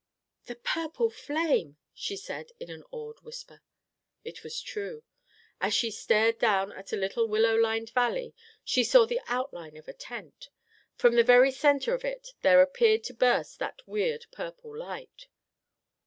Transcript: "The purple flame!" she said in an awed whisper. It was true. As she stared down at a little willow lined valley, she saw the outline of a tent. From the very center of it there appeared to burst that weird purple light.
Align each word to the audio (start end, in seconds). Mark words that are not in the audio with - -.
"The 0.45 0.55
purple 0.55 1.11
flame!" 1.11 1.77
she 1.93 2.17
said 2.17 2.53
in 2.59 2.71
an 2.71 2.83
awed 2.89 3.21
whisper. 3.21 3.61
It 4.23 4.43
was 4.43 4.59
true. 4.59 5.03
As 5.59 5.75
she 5.75 5.91
stared 5.91 6.39
down 6.39 6.71
at 6.71 6.91
a 6.91 6.95
little 6.95 7.27
willow 7.27 7.53
lined 7.55 7.91
valley, 7.91 8.33
she 8.63 8.83
saw 8.83 9.05
the 9.05 9.21
outline 9.27 9.77
of 9.77 9.87
a 9.87 9.93
tent. 9.93 10.49
From 10.95 11.13
the 11.13 11.23
very 11.23 11.51
center 11.51 11.93
of 11.93 12.03
it 12.03 12.29
there 12.41 12.63
appeared 12.63 13.03
to 13.03 13.13
burst 13.13 13.59
that 13.59 13.81
weird 13.87 14.25
purple 14.31 14.75
light. 14.75 15.27